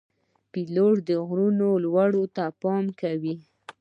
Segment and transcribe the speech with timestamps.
[0.51, 3.35] پیلوټ د غرونو لوړو ته پام کوي.